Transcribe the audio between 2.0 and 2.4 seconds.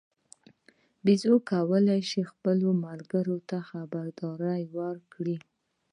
شي